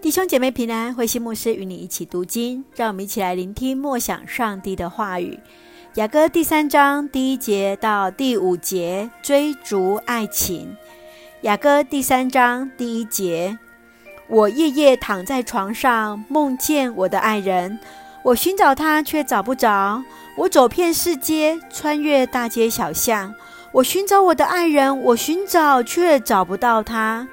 [0.00, 5.40] 弟兄姐妹平安，慧馨牧师与你一起读经，让我们一起来聆听默想上帝的话语。
[5.94, 10.76] 雅歌第三章第一节到第五节，追逐爱情。
[11.40, 13.58] 雅歌第三章第一节：
[14.28, 17.80] 我夜夜躺在床上，梦见我的爱人，
[18.22, 20.04] 我寻找他却找不着。
[20.36, 23.34] 我走遍世界，穿越大街小巷，
[23.72, 27.26] 我寻找我的爱人，我寻找却找不到他。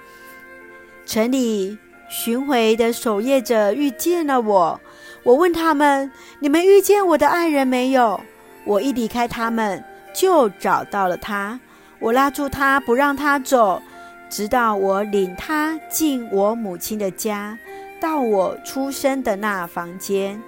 [1.06, 1.78] 城里
[2.10, 4.80] 巡回的守夜者遇见了我，
[5.24, 8.20] 我问他们：“你们遇见我的爱人没有？”
[8.66, 11.60] 我一离开他们，就找到了他。
[12.00, 13.82] 我拉住他，不让他走，
[14.30, 17.58] 直到我领他进我母亲的家，
[18.00, 20.42] 到我出生的那房间。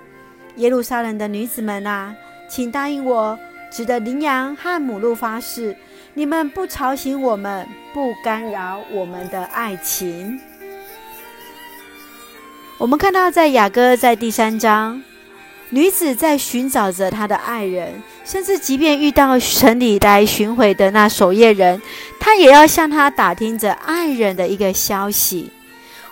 [0.56, 2.16] 耶路撒冷的女子们啊，
[2.50, 3.38] 请答应我，
[3.72, 5.76] 指着羚羊和母鹿发誓，
[6.14, 10.40] 你们不吵醒我们，不干扰我们的爱情。
[12.80, 15.02] 我们看到，在雅歌在第三章，
[15.72, 17.92] 女子在寻找着她的爱人，
[18.24, 21.82] 甚至即便遇到城里来巡回的那守夜人，
[22.20, 25.50] 她也要向他打听着爱人的一个消息。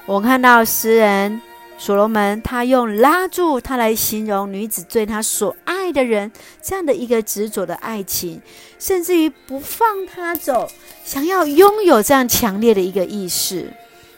[0.08, 1.40] 我们看到诗人
[1.78, 6.32] 所罗门，他用拉住他来形容女子对他所爱的人
[6.64, 8.42] 这样的一个执着的爱情，
[8.80, 10.68] 甚至于不放他走，
[11.04, 13.72] 想要拥有这样强烈的一个意识。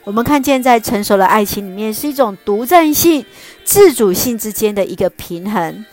[0.08, 3.22] 我们看见，在成熟的爱情里面，是一种独占性、
[3.62, 5.84] 自主性之间的一个平衡。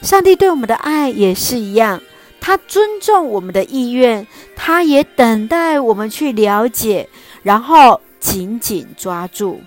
[0.00, 2.00] 上帝对我们的爱也是一样，
[2.40, 7.10] 他尊重我们的意愿，他也等待我们去了解，
[7.42, 9.60] 然后紧紧抓住。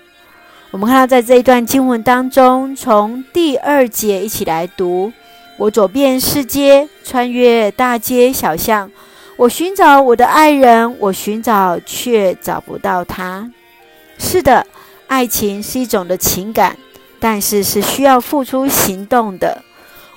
[0.72, 5.14] 我们看到，在这一段经文当中，从第二节一起来读：
[5.60, 8.90] 我走遍世界，穿越大街小巷，
[9.38, 13.48] 我寻找我的爱人，我寻找却找不到他。
[14.24, 14.66] 是的，
[15.08, 16.78] 爱情是一种的情感，
[17.20, 19.64] 但是是需要付出行动的。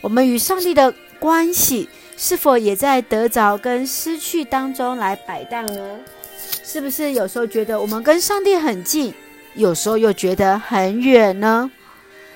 [0.02, 5.96] 我们与上帝的关系是否也在得着跟失去当中来摆荡呢？
[6.62, 9.12] 是不是有时候觉得我们跟上帝很近，
[9.54, 11.70] 有时候又觉得很远呢？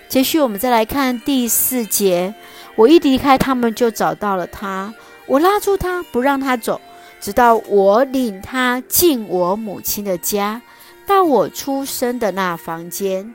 [0.08, 2.34] 接续我们再来看第四节，
[2.76, 4.92] 我一离开他们就找到了他，
[5.26, 6.80] 我拉住他不让他走，
[7.20, 10.62] 直到我领他进我母亲的家。
[11.08, 13.32] 到我出生的那房间，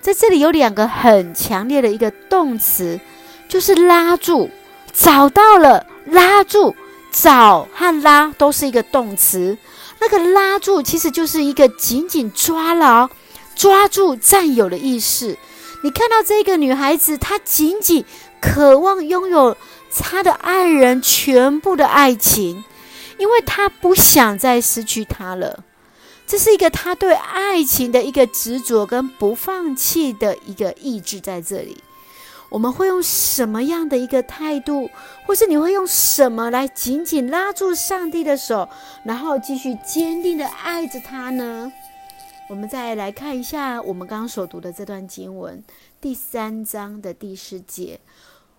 [0.00, 2.98] 在这里有两个很强烈的一个动词，
[3.46, 4.48] 就是拉住，
[4.94, 6.74] 找到了，拉住，
[7.12, 9.58] 找和拉都是一个动词。
[10.00, 13.10] 那个拉住其实就是一个紧紧抓牢、
[13.54, 15.36] 抓住、占有的意识。
[15.84, 18.02] 你看到这个女孩子，她紧紧
[18.40, 19.54] 渴望拥有
[19.94, 22.64] 她的爱人全部的爱情，
[23.18, 25.64] 因为她不想再失去他了。
[26.28, 31.82] 这是一个他对爱情的一个执着跟不放弃的一个意志在这里。
[32.50, 34.90] 我们会用什么样的一个态度，
[35.26, 38.68] 或是你会用什么来紧紧拉住上帝的手，
[39.04, 41.72] 然后继续坚定的爱着他呢？
[42.50, 45.64] 我们再来看一下我们刚刚所读的这段经文，
[45.98, 48.00] 第三章的第十节。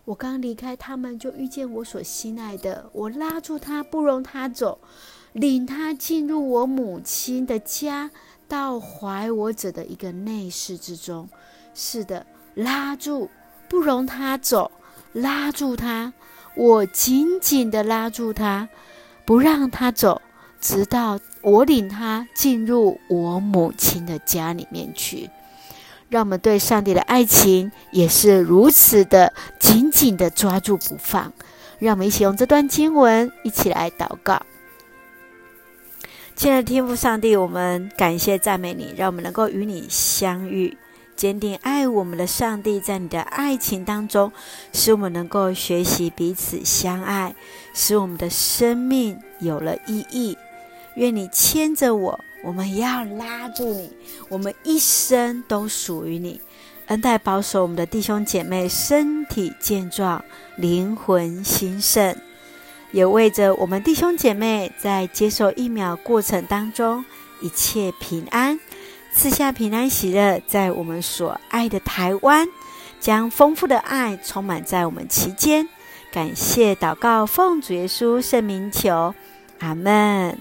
[0.05, 4.79] 我刚离开他们，就遇见我所心爱的，我拉住他，不容他走。
[5.33, 8.09] 领他进入我母亲的家，
[8.47, 11.29] 到怀我者的一个内室之中。
[11.73, 12.25] 是的，
[12.55, 13.29] 拉住，
[13.67, 14.71] 不容他走，
[15.13, 16.13] 拉住他，
[16.55, 18.67] 我紧紧地拉住他，
[19.23, 20.21] 不让他走，
[20.59, 25.29] 直到我领他进入我母亲的家里面去。
[26.09, 31.31] 让我们对上帝的爱情也是如此的紧紧地抓住不放。
[31.77, 34.41] 让我们一起用这段经文一起来祷告。
[36.39, 40.77] 亲爱的天父上帝，我们感谢赞美你，让我们能够与你相遇，
[41.13, 44.31] 坚定爱我们的上帝，在你的爱情当中，
[44.71, 47.35] 使我们能够学习彼此相爱，
[47.73, 50.37] 使我们的生命有了意义。
[50.95, 53.91] 愿你牵着我，我们也要拉住你，
[54.29, 56.39] 我们一生都属于你。
[56.85, 60.23] 恩待保守我们的弟兄姐妹，身体健壮，
[60.55, 62.15] 灵魂兴盛。
[62.91, 67.05] 也为着我们弟兄姐妹在接受疫苗过程当中
[67.41, 68.59] 一切平安，
[69.13, 72.47] 赐下平安喜乐，在我们所爱的台湾，
[72.99, 75.67] 将丰富的爱充满在我们其间。
[76.11, 79.13] 感谢祷告，奉主耶稣圣名求，
[79.59, 80.37] 阿门。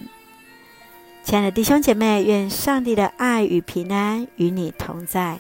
[1.23, 5.39] 亲爱的弟兄姐妹，愿上帝的爱与平安与你同在，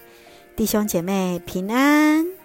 [0.55, 2.38] 弟兄姐妹平安。